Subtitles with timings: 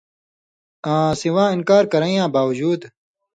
[0.93, 2.81] آں سِواں انکار کرَیں یاں باوجُود